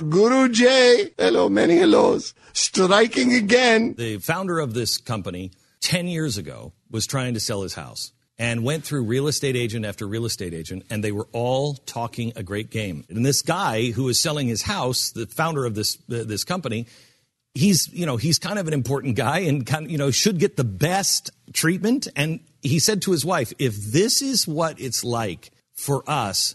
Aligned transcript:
Guru 0.00 0.48
Jay. 0.48 1.12
Hello, 1.18 1.48
many 1.48 1.76
hellos. 1.76 2.34
Striking 2.52 3.32
again. 3.34 3.94
The 3.94 4.18
founder 4.18 4.58
of 4.58 4.74
this 4.74 4.98
company 4.98 5.52
10 5.80 6.08
years 6.08 6.36
ago 6.36 6.72
was 6.90 7.06
trying 7.06 7.34
to 7.34 7.40
sell 7.40 7.62
his 7.62 7.74
house 7.74 8.12
and 8.38 8.62
went 8.62 8.84
through 8.84 9.04
real 9.04 9.26
estate 9.26 9.56
agent 9.56 9.86
after 9.86 10.06
real 10.06 10.26
estate 10.26 10.52
agent, 10.52 10.84
and 10.90 11.02
they 11.02 11.12
were 11.12 11.28
all 11.32 11.74
talking 11.74 12.32
a 12.36 12.42
great 12.42 12.70
game. 12.70 13.04
And 13.08 13.24
this 13.24 13.42
guy 13.42 13.90
who 13.90 14.08
is 14.08 14.20
selling 14.20 14.48
his 14.48 14.62
house, 14.62 15.10
the 15.10 15.26
founder 15.26 15.64
of 15.64 15.74
this 15.74 15.96
uh, 16.10 16.24
this 16.24 16.44
company, 16.44 16.86
he's 17.54 17.88
you 17.92 18.04
know 18.04 18.16
he's 18.16 18.38
kind 18.38 18.58
of 18.58 18.68
an 18.68 18.74
important 18.74 19.16
guy 19.16 19.40
and 19.40 19.64
kind 19.66 19.86
of 19.86 19.90
you 19.90 19.98
know 19.98 20.10
should 20.10 20.38
get 20.38 20.56
the 20.56 20.64
best 20.64 21.30
treatment. 21.52 22.08
And 22.14 22.40
he 22.62 22.78
said 22.78 23.02
to 23.02 23.12
his 23.12 23.24
wife, 23.24 23.52
"If 23.58 23.76
this 23.76 24.20
is 24.20 24.46
what 24.46 24.80
it's 24.80 25.02
like 25.02 25.50
for 25.72 26.02
us." 26.06 26.54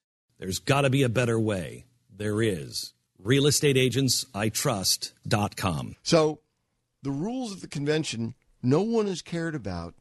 There's 0.41 0.59
got 0.59 0.81
to 0.81 0.89
be 0.89 1.03
a 1.03 1.09
better 1.09 1.39
way. 1.39 1.85
There 2.09 2.41
is. 2.41 2.93
RealestateAgentsITrust.com. 3.23 5.95
So 6.01 6.39
the 7.03 7.11
rules 7.11 7.51
of 7.51 7.61
the 7.61 7.67
convention, 7.67 8.33
no 8.63 8.81
one 8.81 9.05
has 9.05 9.21
cared 9.21 9.53
about 9.53 9.93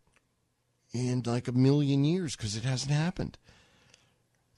in 0.94 1.22
like 1.26 1.46
a 1.46 1.52
million 1.52 2.06
years 2.06 2.36
because 2.36 2.56
it 2.56 2.64
hasn't 2.64 2.90
happened. 2.90 3.36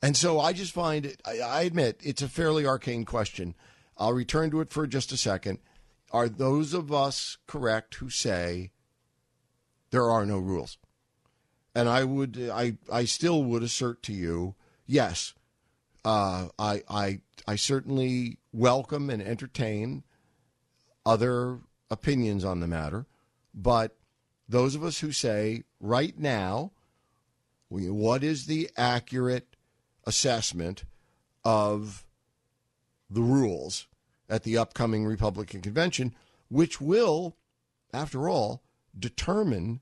And 0.00 0.16
so 0.16 0.38
I 0.38 0.52
just 0.52 0.72
find 0.72 1.04
it, 1.04 1.20
I, 1.24 1.40
I 1.40 1.62
admit, 1.62 2.00
it's 2.04 2.22
a 2.22 2.28
fairly 2.28 2.64
arcane 2.64 3.04
question. 3.04 3.56
I'll 3.98 4.12
return 4.12 4.52
to 4.52 4.60
it 4.60 4.70
for 4.70 4.86
just 4.86 5.10
a 5.10 5.16
second. 5.16 5.58
Are 6.12 6.28
those 6.28 6.74
of 6.74 6.92
us 6.92 7.38
correct 7.48 7.96
who 7.96 8.08
say 8.08 8.70
there 9.90 10.08
are 10.08 10.24
no 10.26 10.38
rules? 10.38 10.78
And 11.74 11.88
I 11.88 12.04
would, 12.04 12.38
I, 12.52 12.76
I 12.90 13.04
still 13.04 13.42
would 13.42 13.64
assert 13.64 14.04
to 14.04 14.12
you, 14.12 14.54
yes, 14.86 15.34
uh, 16.04 16.48
I, 16.58 16.82
I, 16.88 17.20
I 17.46 17.56
certainly 17.56 18.38
welcome 18.52 19.10
and 19.10 19.22
entertain 19.22 20.02
other 21.04 21.60
opinions 21.90 22.44
on 22.44 22.60
the 22.60 22.66
matter, 22.66 23.06
but 23.54 23.96
those 24.48 24.74
of 24.74 24.84
us 24.84 25.00
who 25.00 25.12
say 25.12 25.64
right 25.80 26.18
now, 26.18 26.72
what 27.68 28.22
is 28.22 28.46
the 28.46 28.70
accurate 28.76 29.56
assessment 30.06 30.84
of 31.44 32.04
the 33.08 33.22
rules 33.22 33.86
at 34.28 34.42
the 34.42 34.56
upcoming 34.56 35.04
Republican 35.04 35.60
convention, 35.60 36.14
which 36.48 36.80
will, 36.80 37.36
after 37.92 38.28
all, 38.28 38.62
determine 38.98 39.80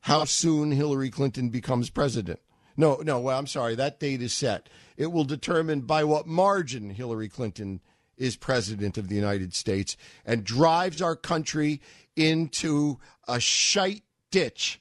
how 0.00 0.24
soon 0.24 0.72
Hillary 0.72 1.10
Clinton 1.10 1.48
becomes 1.48 1.90
president. 1.90 2.40
No, 2.76 2.96
no, 2.96 3.20
well, 3.20 3.38
I'm 3.38 3.46
sorry, 3.46 3.74
that 3.76 4.00
date 4.00 4.22
is 4.22 4.32
set. 4.32 4.68
It 4.96 5.12
will 5.12 5.24
determine 5.24 5.82
by 5.82 6.04
what 6.04 6.26
margin 6.26 6.90
Hillary 6.90 7.28
Clinton 7.28 7.80
is 8.16 8.36
president 8.36 8.98
of 8.98 9.08
the 9.08 9.14
United 9.14 9.54
States 9.54 9.96
and 10.24 10.44
drives 10.44 11.02
our 11.02 11.16
country 11.16 11.80
into 12.16 12.98
a 13.26 13.40
shite 13.40 14.02
ditch. 14.30 14.80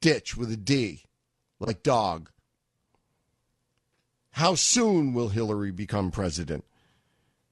Ditch 0.00 0.36
with 0.36 0.50
a 0.52 0.56
D, 0.56 1.04
like 1.58 1.82
dog. 1.82 2.30
How 4.32 4.54
soon 4.54 5.12
will 5.14 5.28
Hillary 5.28 5.72
become 5.72 6.12
president? 6.12 6.64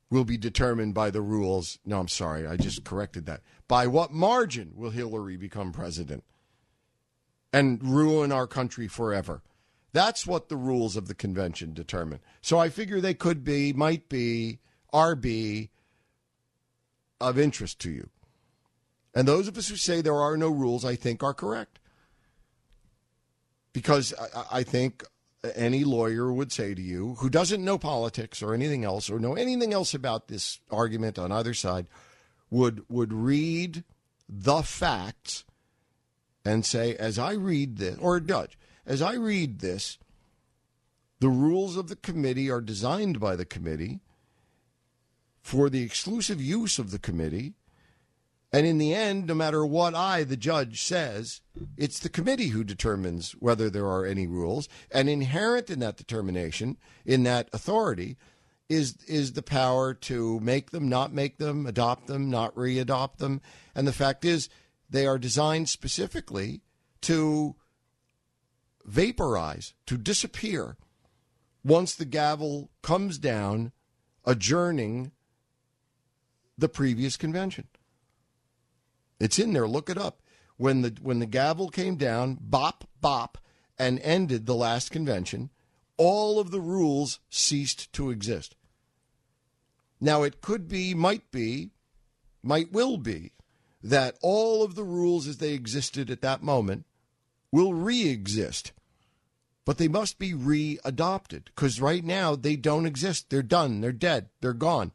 Will 0.09 0.25
be 0.25 0.37
determined 0.37 0.95
by 0.95 1.11
the 1.11 1.21
rules. 1.21 1.81
No, 1.85 1.99
I'm 1.99 2.07
sorry, 2.07 2.47
I 2.47 2.57
just 2.57 2.85
corrected 2.85 3.27
that. 3.27 3.41
By 3.67 3.89
what 3.89 4.13
margin 4.13 4.73
will 4.77 4.91
Hillary 4.91 5.37
become 5.37 5.73
president 5.73 6.23
and 7.57 7.83
ruin 7.83 8.33
our 8.33 8.47
country 8.47 8.87
forever? 8.87 9.43
That's 9.93 10.27
what 10.27 10.51
the 10.51 10.57
rules 10.57 10.95
of 10.95 11.09
the 11.09 11.15
convention 11.15 11.73
determine. 11.73 12.21
So 12.43 12.59
I 12.59 12.69
figure 12.69 13.01
they 13.01 13.15
could 13.15 13.45
be, 13.45 13.73
might 13.73 14.11
be, 14.11 14.59
are 14.93 15.17
be 15.17 15.71
of 17.19 17.39
interest 17.39 17.79
to 17.81 17.91
you. 17.91 18.11
And 19.15 19.27
those 19.27 19.49
of 19.49 19.57
us 19.57 19.69
who 19.69 19.77
say 19.77 20.03
there 20.03 20.21
are 20.21 20.37
no 20.37 20.51
rules, 20.51 20.85
I 20.85 20.97
think, 20.97 21.23
are 21.23 21.33
correct. 21.33 21.79
Because 23.73 24.13
I, 24.35 24.59
I 24.59 24.63
think 24.63 25.03
any 25.55 25.85
lawyer 25.85 26.31
would 26.31 26.53
say 26.53 26.75
to 26.75 26.83
you 26.83 27.15
who 27.21 27.31
doesn't 27.31 27.65
know 27.65 27.79
politics 27.79 28.43
or 28.43 28.53
anything 28.53 28.85
else 28.85 29.09
or 29.09 29.19
know 29.19 29.35
anything 29.35 29.73
else 29.73 29.95
about 29.95 30.29
this 30.29 30.61
argument 30.71 31.19
on 31.19 31.33
either 31.33 31.55
side 31.55 31.87
would 32.51 32.85
would 32.89 33.13
read 33.13 33.85
the 34.29 34.63
facts 34.63 35.45
and 36.47 36.65
say 36.65 36.95
as 36.97 37.19
I 37.19 37.33
read 37.33 37.77
this 37.77 37.99
or 37.99 38.17
a 38.17 38.21
judge 38.21 38.59
as 38.87 39.03
I 39.03 39.15
read 39.15 39.59
this 39.61 39.99
the 41.21 41.29
rules 41.29 41.77
of 41.77 41.89
the 41.89 41.97
committee 41.97 42.51
are 42.51 42.61
designed 42.61 43.21
by 43.21 43.37
the 43.37 43.45
committee 43.45 44.01
for 45.47 45.71
the 45.71 45.83
exclusive 45.83 46.41
use 46.41 46.79
of 46.79 46.91
the 46.91 46.99
committee. 46.99 47.55
And 48.53 48.67
in 48.67 48.79
the 48.79 48.95
end, 48.95 49.27
no 49.27 49.35
matter 49.35 49.65
what 49.65 49.95
I, 49.95 50.25
the 50.25 50.37
judge, 50.37 50.83
says, 50.83 51.41
it's 51.77 51.99
the 51.99 52.09
committee 52.09 52.49
who 52.49 52.65
determines 52.65 53.33
whether 53.33 53.71
there 53.71 53.87
are 53.87 54.05
any 54.05 54.27
rules. 54.27 54.69
And 54.91 55.09
inherent 55.09 55.71
in 55.71 55.79
that 55.81 55.97
determination, 55.97 56.79
in 57.05 57.23
that 57.25 57.49
authority, 57.53 58.17
is 58.69 58.97
is 59.07 59.35
the 59.35 59.43
power 59.43 59.95
to 59.95 60.41
make 60.41 60.73
them, 60.73 60.89
not 60.89 61.13
make 61.13 61.39
them, 61.39 61.67
adopt 61.67 62.09
them, 62.09 62.29
not 62.29 62.55
readopt 62.57 63.19
them. 63.19 63.41
And 63.75 63.87
the 63.87 63.93
fact 63.93 64.25
is, 64.25 64.49
they 64.89 65.07
are 65.07 65.19
designed 65.19 65.69
specifically 65.69 66.63
to 67.03 67.57
vaporize, 68.85 69.75
to 69.87 69.97
disappear 69.97 70.77
once 71.65 71.95
the 71.95 72.05
gavel 72.05 72.71
comes 72.83 73.19
down, 73.19 73.73
adjourning 74.25 75.11
the 76.57 76.69
previous 76.69 77.17
convention. 77.17 77.67
It's 79.19 79.39
in 79.39 79.53
there. 79.53 79.69
Look 79.69 79.91
it 79.91 79.99
up. 79.99 80.23
When 80.57 80.83
the 80.83 80.97
when 81.03 81.19
the 81.19 81.27
gavel 81.27 81.69
came 81.69 81.97
down, 81.97 82.39
bop 82.41 82.89
bop, 83.01 83.39
and 83.79 84.01
ended 84.01 84.47
the 84.47 84.55
last 84.55 84.91
convention, 84.91 85.51
all 85.97 86.39
of 86.39 86.51
the 86.51 86.61
rules 86.61 87.19
ceased 87.29 87.93
to 87.95 88.11
exist. 88.11 88.55
Now 90.01 90.23
it 90.23 90.41
could 90.41 90.69
be, 90.69 90.95
might 90.95 91.31
be, 91.31 91.73
might 92.43 92.73
will 92.73 92.97
be 92.97 93.33
that 93.83 94.17
all 94.23 94.63
of 94.63 94.75
the 94.75 94.85
rules 94.85 95.27
as 95.27 95.39
they 95.39 95.53
existed 95.53 96.11
at 96.11 96.23
that 96.23 96.43
moment 96.43 96.85
will 97.53 97.75
re-exist. 97.75 98.73
But 99.65 99.79
they 99.79 99.89
must 99.89 100.19
be 100.19 100.33
re-adopted 100.33 101.51
because 101.55 101.81
right 101.81 102.05
now 102.05 102.37
they 102.37 102.57
don't 102.57 102.87
exist. 102.87 103.31
They're 103.31 103.43
done. 103.43 103.81
They're 103.81 103.93
dead. 103.93 104.29
They're 104.41 104.53
gone. 104.53 104.93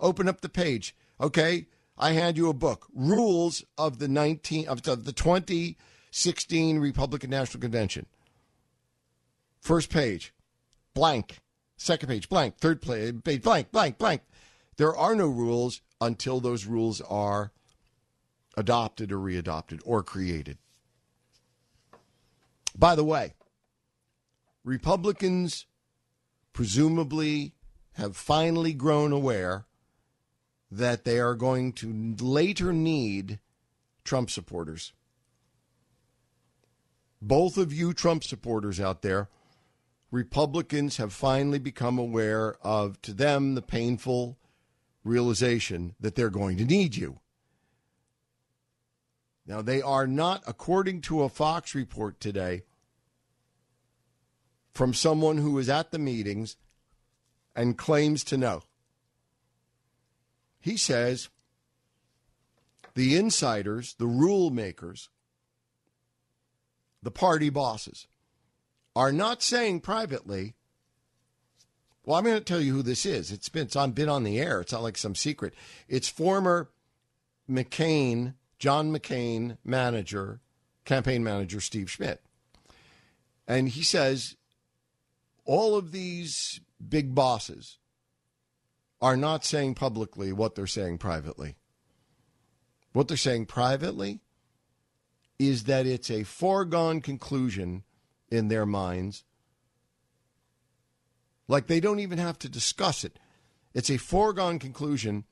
Open 0.00 0.28
up 0.28 0.40
the 0.40 0.48
page 0.48 0.94
Okay, 1.20 1.66
I 1.96 2.12
hand 2.12 2.36
you 2.36 2.48
a 2.48 2.54
book, 2.54 2.88
Rules 2.92 3.64
of 3.78 3.98
the 3.98 4.08
19 4.08 4.66
of 4.66 4.82
the 4.82 5.12
2016 5.12 6.78
Republican 6.78 7.30
National 7.30 7.60
Convention. 7.60 8.06
First 9.60 9.90
page, 9.90 10.34
blank. 10.92 11.38
Second 11.76 12.08
page, 12.08 12.28
blank. 12.28 12.56
Third 12.58 12.82
page, 12.82 13.42
blank, 13.42 13.70
blank, 13.70 13.98
blank. 13.98 14.22
There 14.76 14.94
are 14.94 15.14
no 15.14 15.28
rules 15.28 15.80
until 16.00 16.40
those 16.40 16.66
rules 16.66 17.00
are 17.00 17.52
adopted 18.56 19.12
or 19.12 19.18
readopted 19.18 19.80
or 19.84 20.02
created. 20.02 20.58
By 22.76 22.94
the 22.94 23.04
way, 23.04 23.34
Republicans 24.64 25.66
presumably 26.52 27.54
have 27.92 28.16
finally 28.16 28.72
grown 28.72 29.12
aware 29.12 29.66
that 30.70 31.04
they 31.04 31.20
are 31.20 31.34
going 31.34 31.72
to 31.72 32.16
later 32.20 32.72
need 32.72 33.38
Trump 34.02 34.30
supporters. 34.30 34.92
Both 37.22 37.56
of 37.56 37.72
you 37.72 37.94
Trump 37.94 38.24
supporters 38.24 38.80
out 38.80 39.02
there, 39.02 39.28
Republicans 40.10 40.96
have 40.96 41.12
finally 41.12 41.58
become 41.58 41.98
aware 41.98 42.56
of, 42.62 43.00
to 43.02 43.12
them, 43.12 43.54
the 43.54 43.62
painful 43.62 44.38
realization 45.04 45.94
that 46.00 46.14
they're 46.14 46.30
going 46.30 46.56
to 46.56 46.64
need 46.64 46.96
you. 46.96 47.20
Now, 49.46 49.60
they 49.60 49.82
are 49.82 50.06
not, 50.06 50.42
according 50.46 51.02
to 51.02 51.22
a 51.22 51.28
Fox 51.28 51.74
report 51.74 52.18
today 52.18 52.62
from 54.72 54.94
someone 54.94 55.38
who 55.38 55.52
was 55.52 55.68
at 55.68 55.90
the 55.90 55.98
meetings, 55.98 56.56
and 57.54 57.78
claims 57.78 58.24
to 58.24 58.36
know. 58.36 58.62
He 60.60 60.76
says 60.76 61.28
the 62.94 63.16
insiders, 63.16 63.94
the 63.98 64.06
rule 64.06 64.50
makers, 64.50 65.10
the 67.02 67.10
party 67.10 67.50
bosses, 67.50 68.06
are 68.96 69.12
not 69.12 69.42
saying 69.42 69.80
privately, 69.80 70.54
well, 72.04 72.18
I'm 72.18 72.24
going 72.24 72.36
to 72.36 72.44
tell 72.44 72.60
you 72.60 72.72
who 72.72 72.82
this 72.82 73.06
is. 73.06 73.30
It's 73.30 73.48
been 73.48 73.64
it's 73.64 73.76
on, 73.76 73.92
been 73.92 74.08
on 74.08 74.24
the 74.24 74.38
air. 74.38 74.60
It's 74.60 74.72
not 74.72 74.82
like 74.82 74.98
some 74.98 75.14
secret. 75.14 75.54
It's 75.88 76.08
former 76.08 76.70
McCain, 77.48 78.34
John 78.58 78.92
McCain 78.92 79.58
manager, 79.64 80.40
campaign 80.84 81.24
manager 81.24 81.60
Steve 81.60 81.90
Schmidt. 81.90 82.22
And 83.46 83.68
he 83.68 83.82
says 83.82 84.36
all 85.44 85.76
of 85.76 85.92
these 85.92 86.60
big 86.86 87.14
bosses 87.14 87.78
are 89.00 89.16
not 89.16 89.44
saying 89.44 89.74
publicly 89.74 90.32
what 90.32 90.54
they're 90.54 90.66
saying 90.66 90.98
privately. 90.98 91.56
What 92.92 93.08
they're 93.08 93.16
saying 93.16 93.46
privately 93.46 94.20
is 95.38 95.64
that 95.64 95.86
it's 95.86 96.10
a 96.10 96.22
foregone 96.22 97.00
conclusion 97.00 97.82
in 98.30 98.48
their 98.48 98.64
minds. 98.64 99.24
Like 101.48 101.66
they 101.66 101.80
don't 101.80 102.00
even 102.00 102.18
have 102.18 102.38
to 102.40 102.48
discuss 102.48 103.04
it. 103.04 103.18
It's 103.74 103.90
a 103.90 103.98
foregone 103.98 104.58
conclusion 104.58 105.24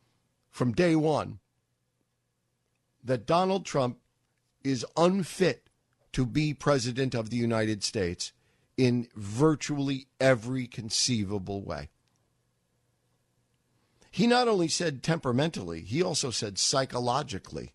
from 0.50 0.72
day 0.72 0.96
one 0.96 1.38
that 3.02 3.26
Donald 3.26 3.64
Trump 3.64 3.98
is 4.62 4.86
unfit 4.96 5.68
to 6.12 6.26
be 6.26 6.54
president 6.54 7.14
of 7.14 7.30
the 7.30 7.36
United 7.36 7.82
States 7.82 8.32
in 8.76 9.08
virtually 9.14 10.06
every 10.20 10.66
conceivable 10.66 11.62
way. 11.62 11.88
He 14.10 14.26
not 14.26 14.46
only 14.46 14.68
said 14.68 15.02
temperamentally, 15.02 15.80
he 15.80 16.02
also 16.02 16.30
said 16.30 16.58
psychologically, 16.58 17.72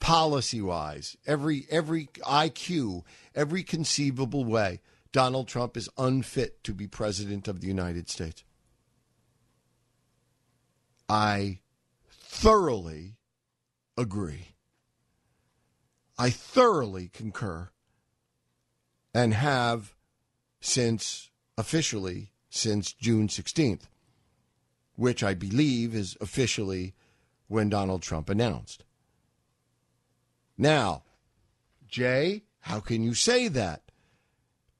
policy 0.00 0.60
wise, 0.60 1.16
every 1.26 1.66
every 1.70 2.06
IQ, 2.22 3.04
every 3.34 3.62
conceivable 3.62 4.44
way, 4.44 4.80
Donald 5.12 5.46
Trump 5.46 5.76
is 5.76 5.88
unfit 5.96 6.64
to 6.64 6.74
be 6.74 6.88
president 6.88 7.46
of 7.46 7.60
the 7.60 7.68
United 7.68 8.08
States. 8.08 8.42
I 11.08 11.60
thoroughly 12.10 13.16
agree. 14.00 14.48
I 16.18 16.30
thoroughly 16.30 17.08
concur 17.08 17.70
and 19.14 19.34
have 19.34 19.94
since 20.60 21.30
officially 21.56 22.32
since 22.48 22.92
June 22.92 23.28
16th, 23.28 23.82
which 24.96 25.22
I 25.22 25.34
believe 25.34 25.94
is 25.94 26.16
officially 26.20 26.94
when 27.48 27.68
Donald 27.68 28.02
Trump 28.02 28.28
announced. 28.28 28.84
Now, 30.58 31.04
Jay, 31.86 32.42
how 32.60 32.80
can 32.80 33.02
you 33.02 33.14
say 33.14 33.48
that? 33.48 33.82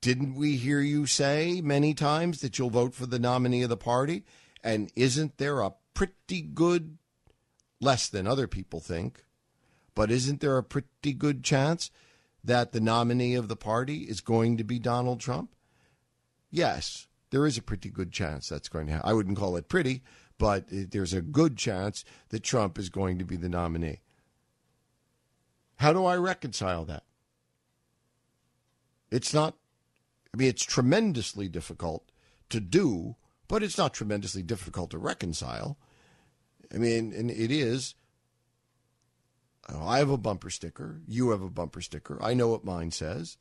Didn't 0.00 0.34
we 0.34 0.56
hear 0.56 0.80
you 0.80 1.06
say 1.06 1.60
many 1.60 1.94
times 1.94 2.40
that 2.40 2.58
you'll 2.58 2.70
vote 2.70 2.94
for 2.94 3.06
the 3.06 3.18
nominee 3.18 3.62
of 3.62 3.68
the 3.68 3.76
party? 3.76 4.24
And 4.62 4.90
isn't 4.96 5.38
there 5.38 5.60
a 5.60 5.72
pretty 5.94 6.42
good, 6.42 6.98
less 7.80 8.08
than 8.08 8.26
other 8.26 8.46
people 8.46 8.80
think, 8.80 9.24
but 9.94 10.10
isn't 10.10 10.40
there 10.40 10.58
a 10.58 10.62
pretty 10.62 11.12
good 11.12 11.42
chance 11.42 11.90
that 12.44 12.72
the 12.72 12.80
nominee 12.80 13.34
of 13.34 13.48
the 13.48 13.56
party 13.56 14.02
is 14.02 14.20
going 14.20 14.56
to 14.56 14.64
be 14.64 14.78
Donald 14.78 15.20
Trump? 15.20 15.54
Yes, 16.50 17.06
there 17.30 17.46
is 17.46 17.58
a 17.58 17.62
pretty 17.62 17.90
good 17.90 18.12
chance 18.12 18.48
that's 18.48 18.68
going 18.68 18.86
to 18.86 18.92
happen. 18.92 19.08
I 19.08 19.12
wouldn't 19.14 19.38
call 19.38 19.56
it 19.56 19.68
pretty, 19.68 20.02
but 20.38 20.64
there's 20.68 21.12
a 21.12 21.22
good 21.22 21.56
chance 21.56 22.04
that 22.30 22.42
Trump 22.42 22.78
is 22.78 22.88
going 22.88 23.18
to 23.18 23.24
be 23.24 23.36
the 23.36 23.48
nominee. 23.48 24.00
How 25.76 25.92
do 25.92 26.04
I 26.04 26.16
reconcile 26.16 26.84
that? 26.86 27.04
It's 29.10 29.34
not, 29.34 29.56
I 30.32 30.36
mean, 30.36 30.48
it's 30.48 30.64
tremendously 30.64 31.48
difficult 31.48 32.10
to 32.50 32.60
do, 32.60 33.16
but 33.48 33.62
it's 33.62 33.78
not 33.78 33.94
tremendously 33.94 34.42
difficult 34.42 34.90
to 34.90 34.98
reconcile. 34.98 35.78
I 36.72 36.78
mean, 36.78 37.12
and 37.12 37.30
it 37.30 37.50
is 37.50 37.94
oh, 39.68 39.86
I 39.86 39.98
have 39.98 40.10
a 40.10 40.16
bumper 40.16 40.50
sticker. 40.50 41.00
You 41.06 41.30
have 41.30 41.42
a 41.42 41.50
bumper 41.50 41.80
sticker. 41.80 42.18
I 42.22 42.34
know 42.34 42.48
what 42.48 42.64
mine 42.64 42.90
says. 42.90 43.36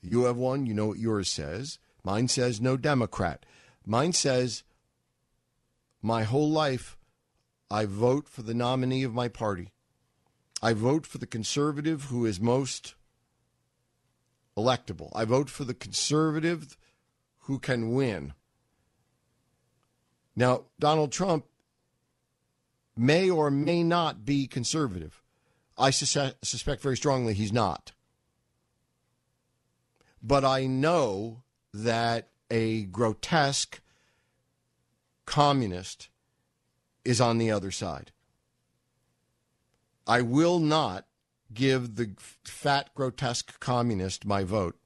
You 0.00 0.24
have 0.24 0.36
one. 0.36 0.66
You 0.66 0.74
know 0.74 0.86
what 0.86 0.98
yours 0.98 1.30
says. 1.30 1.78
Mine 2.04 2.28
says 2.28 2.60
no 2.60 2.76
Democrat. 2.76 3.44
Mine 3.84 4.12
says 4.12 4.62
my 6.02 6.22
whole 6.22 6.50
life 6.50 6.96
I 7.70 7.84
vote 7.84 8.28
for 8.28 8.42
the 8.42 8.54
nominee 8.54 9.02
of 9.02 9.12
my 9.12 9.28
party. 9.28 9.72
I 10.62 10.72
vote 10.72 11.06
for 11.06 11.18
the 11.18 11.26
conservative 11.26 12.04
who 12.04 12.24
is 12.24 12.40
most 12.40 12.94
electable. 14.56 15.10
I 15.14 15.24
vote 15.24 15.50
for 15.50 15.64
the 15.64 15.74
conservative 15.74 16.76
who 17.40 17.58
can 17.58 17.92
win. 17.92 18.32
Now, 20.34 20.64
Donald 20.78 21.12
Trump 21.12 21.44
may 22.98 23.30
or 23.30 23.50
may 23.50 23.82
not 23.82 24.24
be 24.24 24.46
conservative. 24.46 25.22
I 25.76 25.90
sus- 25.90 26.34
suspect 26.42 26.82
very 26.82 26.96
strongly 26.96 27.34
he's 27.34 27.52
not. 27.52 27.92
But 30.22 30.44
I 30.44 30.66
know 30.66 31.42
that 31.72 32.28
a 32.50 32.84
grotesque 32.84 33.80
communist 35.26 36.08
is 37.04 37.20
on 37.20 37.38
the 37.38 37.50
other 37.50 37.70
side. 37.70 38.10
I 40.06 40.22
will 40.22 40.58
not 40.58 41.06
give 41.52 41.96
the 41.96 42.14
fat, 42.44 42.94
grotesque 42.94 43.60
communist 43.60 44.24
my 44.24 44.42
vote 44.42 44.76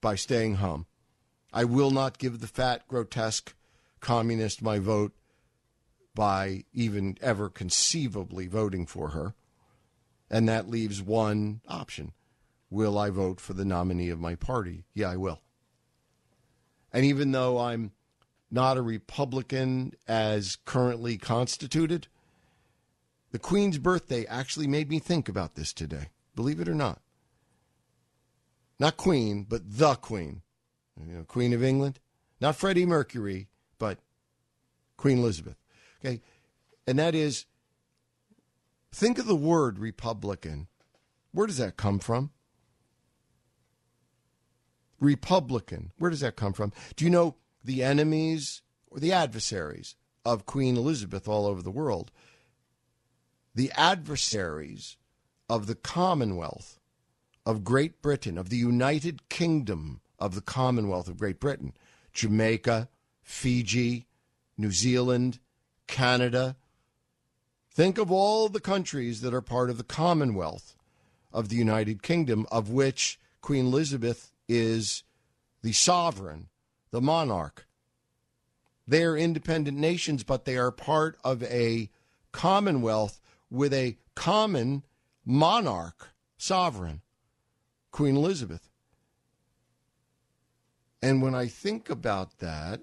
by 0.00 0.14
staying 0.16 0.56
home. 0.56 0.86
I 1.52 1.64
will 1.64 1.90
not 1.90 2.18
give 2.18 2.40
the 2.40 2.46
fat, 2.46 2.86
grotesque 2.88 3.54
communist 4.00 4.60
my 4.60 4.78
vote 4.78 5.14
by 6.16 6.64
even 6.72 7.16
ever 7.20 7.48
conceivably 7.48 8.48
voting 8.48 8.86
for 8.86 9.10
her. 9.10 9.34
And 10.28 10.48
that 10.48 10.68
leaves 10.68 11.00
one 11.00 11.60
option. 11.68 12.12
Will 12.68 12.98
I 12.98 13.10
vote 13.10 13.40
for 13.40 13.52
the 13.52 13.64
nominee 13.64 14.08
of 14.08 14.18
my 14.18 14.34
party? 14.34 14.86
Yeah, 14.92 15.10
I 15.10 15.16
will. 15.16 15.42
And 16.92 17.04
even 17.04 17.30
though 17.30 17.58
I'm 17.58 17.92
not 18.50 18.76
a 18.76 18.82
Republican 18.82 19.92
as 20.08 20.56
currently 20.64 21.18
constituted, 21.18 22.08
the 23.30 23.38
Queen's 23.38 23.78
birthday 23.78 24.24
actually 24.26 24.66
made 24.66 24.88
me 24.88 24.98
think 24.98 25.28
about 25.28 25.54
this 25.54 25.72
today, 25.72 26.08
believe 26.34 26.58
it 26.58 26.68
or 26.68 26.74
not. 26.74 27.00
Not 28.78 28.96
Queen, 28.96 29.46
but 29.48 29.62
the 29.64 29.94
Queen. 29.94 30.42
You 30.98 31.18
know, 31.18 31.24
Queen 31.24 31.52
of 31.52 31.62
England. 31.62 32.00
Not 32.40 32.56
Freddie 32.56 32.86
Mercury, 32.86 33.48
but 33.78 33.98
Queen 34.96 35.18
Elizabeth. 35.18 35.56
Okay. 36.06 36.20
And 36.86 36.98
that 36.98 37.14
is 37.14 37.46
think 38.92 39.18
of 39.18 39.26
the 39.26 39.34
word 39.34 39.78
Republican. 39.78 40.68
Where 41.32 41.46
does 41.46 41.58
that 41.58 41.76
come 41.76 41.98
from? 41.98 42.30
Republican. 45.00 45.92
Where 45.98 46.10
does 46.10 46.20
that 46.20 46.36
come 46.36 46.52
from? 46.52 46.72
Do 46.94 47.04
you 47.04 47.10
know 47.10 47.36
the 47.62 47.82
enemies 47.82 48.62
or 48.88 49.00
the 49.00 49.12
adversaries 49.12 49.96
of 50.24 50.46
Queen 50.46 50.76
Elizabeth 50.76 51.28
all 51.28 51.46
over 51.46 51.60
the 51.60 51.70
world? 51.70 52.12
The 53.54 53.72
adversaries 53.76 54.96
of 55.48 55.66
the 55.66 55.74
Commonwealth 55.74 56.78
of 57.44 57.64
Great 57.64 58.00
Britain, 58.00 58.38
of 58.38 58.48
the 58.48 58.56
United 58.56 59.28
Kingdom 59.28 60.00
of 60.18 60.34
the 60.34 60.40
Commonwealth 60.40 61.08
of 61.08 61.18
Great 61.18 61.40
Britain, 61.40 61.74
Jamaica, 62.12 62.88
Fiji, 63.22 64.06
New 64.56 64.72
Zealand, 64.72 65.40
Canada. 65.86 66.56
Think 67.70 67.98
of 67.98 68.10
all 68.10 68.48
the 68.48 68.60
countries 68.60 69.20
that 69.20 69.34
are 69.34 69.42
part 69.42 69.70
of 69.70 69.78
the 69.78 69.84
Commonwealth 69.84 70.76
of 71.32 71.48
the 71.48 71.56
United 71.56 72.02
Kingdom, 72.02 72.46
of 72.50 72.70
which 72.70 73.20
Queen 73.40 73.66
Elizabeth 73.66 74.32
is 74.48 75.04
the 75.62 75.72
sovereign, 75.72 76.48
the 76.90 77.00
monarch. 77.00 77.66
They 78.88 79.04
are 79.04 79.16
independent 79.16 79.76
nations, 79.76 80.22
but 80.22 80.44
they 80.44 80.56
are 80.56 80.70
part 80.70 81.18
of 81.24 81.42
a 81.42 81.90
commonwealth 82.32 83.20
with 83.50 83.72
a 83.74 83.98
common 84.14 84.84
monarch, 85.24 86.10
sovereign, 86.38 87.02
Queen 87.90 88.16
Elizabeth. 88.16 88.70
And 91.02 91.20
when 91.20 91.34
I 91.34 91.46
think 91.46 91.90
about 91.90 92.38
that, 92.38 92.80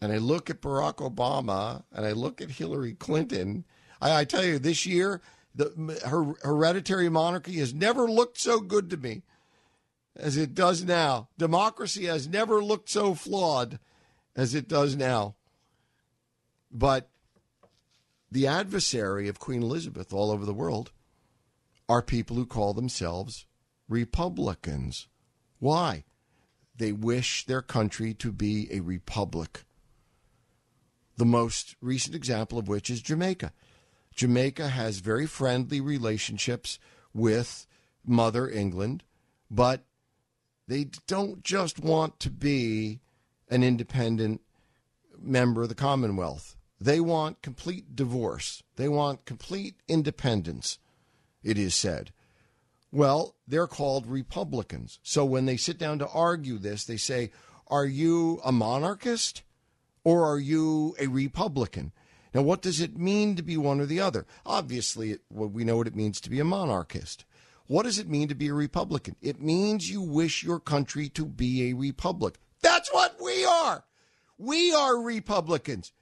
and 0.00 0.12
I 0.12 0.18
look 0.18 0.50
at 0.50 0.60
Barack 0.60 0.96
Obama 0.96 1.84
and 1.92 2.06
I 2.06 2.12
look 2.12 2.40
at 2.40 2.50
Hillary 2.50 2.94
Clinton, 2.94 3.64
I, 4.00 4.20
I 4.20 4.24
tell 4.24 4.44
you, 4.44 4.58
this 4.58 4.86
year, 4.86 5.20
the, 5.54 6.00
her 6.06 6.34
hereditary 6.46 7.08
monarchy 7.08 7.54
has 7.54 7.72
never 7.72 8.06
looked 8.10 8.38
so 8.38 8.60
good 8.60 8.90
to 8.90 8.96
me 8.96 9.22
as 10.14 10.36
it 10.36 10.54
does 10.54 10.84
now. 10.84 11.28
Democracy 11.38 12.04
has 12.04 12.28
never 12.28 12.62
looked 12.62 12.88
so 12.88 13.14
flawed 13.14 13.78
as 14.34 14.54
it 14.54 14.68
does 14.68 14.96
now. 14.96 15.34
But 16.70 17.08
the 18.30 18.46
adversary 18.46 19.28
of 19.28 19.38
Queen 19.38 19.62
Elizabeth 19.62 20.12
all 20.12 20.30
over 20.30 20.44
the 20.44 20.52
world 20.52 20.92
are 21.88 22.02
people 22.02 22.36
who 22.36 22.46
call 22.46 22.74
themselves 22.74 23.46
Republicans. 23.88 25.08
Why? 25.58 26.04
They 26.76 26.92
wish 26.92 27.46
their 27.46 27.62
country 27.62 28.12
to 28.14 28.32
be 28.32 28.68
a 28.70 28.80
republic. 28.80 29.64
The 31.16 31.24
most 31.24 31.76
recent 31.80 32.14
example 32.14 32.58
of 32.58 32.68
which 32.68 32.90
is 32.90 33.00
Jamaica. 33.00 33.52
Jamaica 34.14 34.68
has 34.68 34.98
very 34.98 35.26
friendly 35.26 35.80
relationships 35.80 36.78
with 37.12 37.66
Mother 38.04 38.48
England, 38.48 39.02
but 39.50 39.84
they 40.68 40.88
don't 41.06 41.42
just 41.42 41.78
want 41.78 42.18
to 42.20 42.30
be 42.30 43.00
an 43.48 43.62
independent 43.62 44.40
member 45.18 45.62
of 45.62 45.68
the 45.68 45.74
Commonwealth. 45.74 46.56
They 46.80 47.00
want 47.00 47.42
complete 47.42 47.96
divorce. 47.96 48.62
They 48.76 48.88
want 48.88 49.24
complete 49.24 49.76
independence, 49.88 50.78
it 51.42 51.58
is 51.58 51.74
said. 51.74 52.12
Well, 52.92 53.34
they're 53.46 53.66
called 53.66 54.06
Republicans. 54.06 54.98
So 55.02 55.24
when 55.24 55.46
they 55.46 55.56
sit 55.56 55.78
down 55.78 55.98
to 56.00 56.08
argue 56.08 56.58
this, 56.58 56.84
they 56.84 56.96
say, 56.96 57.30
Are 57.68 57.86
you 57.86 58.40
a 58.44 58.52
monarchist 58.52 59.42
or 60.06 60.24
are 60.24 60.38
you 60.38 60.94
a 61.00 61.08
Republican? 61.08 61.90
Now, 62.32 62.42
what 62.42 62.62
does 62.62 62.80
it 62.80 62.96
mean 62.96 63.34
to 63.34 63.42
be 63.42 63.56
one 63.56 63.80
or 63.80 63.86
the 63.86 63.98
other? 63.98 64.24
Obviously, 64.46 65.10
it, 65.10 65.22
well, 65.30 65.48
we 65.48 65.64
know 65.64 65.78
what 65.78 65.88
it 65.88 65.96
means 65.96 66.20
to 66.20 66.30
be 66.30 66.38
a 66.38 66.44
monarchist. 66.44 67.24
What 67.66 67.82
does 67.82 67.98
it 67.98 68.08
mean 68.08 68.28
to 68.28 68.36
be 68.36 68.46
a 68.46 68.54
Republican? 68.54 69.16
It 69.20 69.42
means 69.42 69.90
you 69.90 70.00
wish 70.00 70.44
your 70.44 70.60
country 70.60 71.08
to 71.08 71.26
be 71.26 71.70
a 71.70 71.74
republic. 71.74 72.36
That's 72.62 72.94
what 72.94 73.16
we 73.20 73.44
are. 73.44 73.82
We 74.38 74.72
are 74.72 74.96
Republicans. 74.96 75.92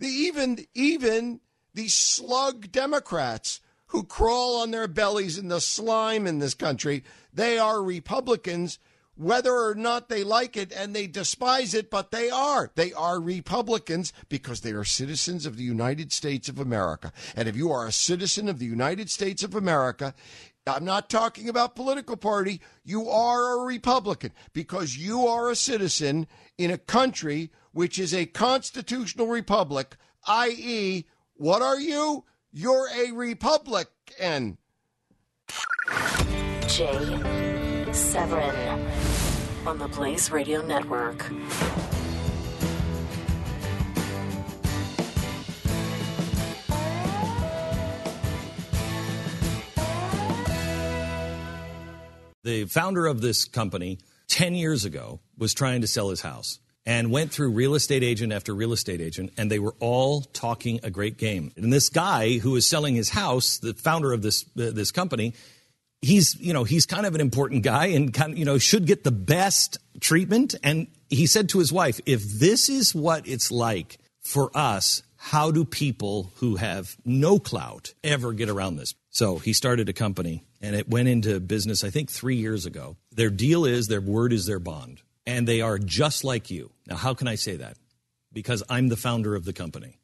The, 0.00 0.08
even 0.08 0.66
even 0.74 1.38
the 1.72 1.86
slug 1.86 2.72
Democrats 2.72 3.60
who 3.88 4.02
crawl 4.02 4.60
on 4.60 4.72
their 4.72 4.88
bellies 4.88 5.38
in 5.38 5.46
the 5.46 5.60
slime 5.60 6.26
in 6.26 6.40
this 6.40 6.54
country, 6.54 7.04
they 7.32 7.60
are 7.60 7.80
Republicans, 7.80 8.80
whether 9.20 9.52
or 9.52 9.74
not 9.74 10.08
they 10.08 10.24
like 10.24 10.56
it 10.56 10.72
and 10.72 10.96
they 10.96 11.06
despise 11.06 11.74
it, 11.74 11.90
but 11.90 12.10
they 12.10 12.30
are. 12.30 12.70
They 12.74 12.90
are 12.94 13.20
Republicans 13.20 14.14
because 14.30 14.62
they 14.62 14.70
are 14.70 14.84
citizens 14.84 15.44
of 15.44 15.58
the 15.58 15.62
United 15.62 16.10
States 16.10 16.48
of 16.48 16.58
America. 16.58 17.12
And 17.36 17.46
if 17.46 17.54
you 17.54 17.70
are 17.70 17.86
a 17.86 17.92
citizen 17.92 18.48
of 18.48 18.58
the 18.58 18.64
United 18.64 19.10
States 19.10 19.42
of 19.42 19.54
America, 19.54 20.14
I'm 20.66 20.86
not 20.86 21.10
talking 21.10 21.50
about 21.50 21.76
political 21.76 22.16
party. 22.16 22.62
You 22.82 23.10
are 23.10 23.60
a 23.60 23.64
Republican 23.64 24.32
because 24.54 24.96
you 24.96 25.26
are 25.26 25.50
a 25.50 25.56
citizen 25.56 26.26
in 26.56 26.70
a 26.70 26.78
country 26.78 27.50
which 27.72 27.98
is 27.98 28.14
a 28.14 28.24
constitutional 28.24 29.26
republic, 29.26 29.96
i.e., 30.28 31.04
what 31.34 31.60
are 31.60 31.78
you? 31.78 32.24
You're 32.52 32.88
a 32.88 33.12
Republican. 33.12 34.56
Jay 36.68 37.92
Severin 37.92 39.09
on 39.66 39.78
the 39.78 39.88
Blaze 39.88 40.30
Radio 40.30 40.62
Network. 40.62 41.26
The 52.42 52.64
founder 52.64 53.06
of 53.06 53.20
this 53.20 53.44
company 53.44 53.98
10 54.28 54.54
years 54.54 54.84
ago 54.84 55.20
was 55.36 55.52
trying 55.52 55.82
to 55.82 55.86
sell 55.86 56.08
his 56.08 56.22
house 56.22 56.58
and 56.86 57.10
went 57.10 57.30
through 57.30 57.50
real 57.50 57.74
estate 57.74 58.02
agent 58.02 58.32
after 58.32 58.54
real 58.54 58.72
estate 58.72 59.00
agent, 59.00 59.32
and 59.36 59.50
they 59.50 59.58
were 59.58 59.74
all 59.78 60.22
talking 60.22 60.80
a 60.82 60.90
great 60.90 61.18
game. 61.18 61.52
And 61.56 61.72
this 61.72 61.90
guy 61.90 62.38
who 62.38 62.52
was 62.52 62.66
selling 62.66 62.94
his 62.94 63.10
house, 63.10 63.58
the 63.58 63.74
founder 63.74 64.12
of 64.12 64.22
this 64.22 64.44
uh, 64.58 64.70
this 64.70 64.90
company, 64.90 65.34
he's 66.02 66.38
you 66.40 66.52
know 66.52 66.64
he's 66.64 66.86
kind 66.86 67.06
of 67.06 67.14
an 67.14 67.20
important 67.20 67.62
guy 67.62 67.86
and 67.86 68.12
kind 68.12 68.32
of 68.32 68.38
you 68.38 68.44
know 68.44 68.58
should 68.58 68.86
get 68.86 69.04
the 69.04 69.10
best 69.10 69.78
treatment. 70.00 70.54
And 70.62 70.88
he 71.08 71.26
said 71.26 71.48
to 71.50 71.58
his 71.58 71.72
wife, 71.72 72.00
"If 72.06 72.22
this 72.22 72.68
is 72.68 72.94
what 72.94 73.26
it's 73.26 73.50
like 73.50 73.98
for 74.20 74.50
us, 74.54 75.02
how 75.16 75.50
do 75.50 75.64
people 75.64 76.32
who 76.36 76.56
have 76.56 76.96
no 77.04 77.38
clout 77.38 77.94
ever 78.02 78.32
get 78.32 78.48
around 78.48 78.76
this?" 78.76 78.94
So 79.10 79.38
he 79.38 79.52
started 79.52 79.88
a 79.88 79.92
company 79.92 80.44
and 80.60 80.76
it 80.76 80.88
went 80.88 81.08
into 81.08 81.40
business, 81.40 81.82
I 81.82 81.90
think, 81.90 82.10
three 82.10 82.36
years 82.36 82.66
ago. 82.66 82.96
Their 83.12 83.30
deal 83.30 83.64
is 83.64 83.88
their 83.88 84.00
word 84.00 84.32
is 84.32 84.46
their 84.46 84.58
bond, 84.58 85.02
and 85.26 85.48
they 85.48 85.60
are 85.60 85.78
just 85.78 86.22
like 86.22 86.50
you. 86.50 86.70
Now, 86.86 86.96
how 86.96 87.14
can 87.14 87.28
I 87.28 87.34
say 87.34 87.56
that? 87.56 87.76
Because 88.32 88.62
I'm 88.68 88.88
the 88.88 88.96
founder 88.96 89.34
of 89.34 89.44
the 89.44 89.52
company. 89.52 89.98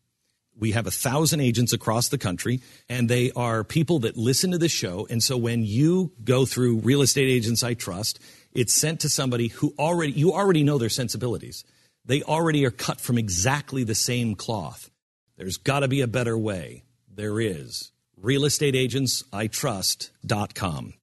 We 0.58 0.72
have 0.72 0.86
a 0.86 0.90
thousand 0.90 1.40
agents 1.40 1.72
across 1.72 2.08
the 2.08 2.18
country, 2.18 2.60
and 2.88 3.08
they 3.08 3.30
are 3.32 3.62
people 3.62 3.98
that 4.00 4.16
listen 4.16 4.52
to 4.52 4.58
the 4.58 4.68
show. 4.68 5.06
And 5.10 5.22
so 5.22 5.36
when 5.36 5.64
you 5.64 6.12
go 6.25 6.46
through 6.46 6.78
Real 6.78 7.02
Estate 7.02 7.28
Agents 7.28 7.62
I 7.62 7.75
Trust, 7.75 8.20
it's 8.52 8.72
sent 8.72 9.00
to 9.00 9.08
somebody 9.08 9.48
who 9.48 9.75
already, 9.78 10.12
you 10.12 10.32
already 10.32 10.64
know 10.64 10.78
their 10.78 10.88
sensibilities. 10.88 11.64
They 12.06 12.22
already 12.22 12.64
are 12.64 12.70
cut 12.70 13.00
from 13.00 13.18
exactly 13.18 13.84
the 13.84 13.94
same 13.94 14.34
cloth. 14.34 14.90
There's 15.36 15.58
got 15.58 15.80
to 15.80 15.88
be 15.88 16.00
a 16.00 16.06
better 16.06 16.38
way. 16.38 16.84
There 17.12 17.40
is 17.40 17.92
Real 18.16 18.44
Estate 18.44 18.75
Agents 18.75 19.25
I 19.32 19.48
realestateagentsitrust.com. 19.48 20.94